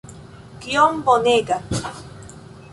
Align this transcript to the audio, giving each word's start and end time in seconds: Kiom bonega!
Kiom 0.63 0.97
bonega! 1.11 1.61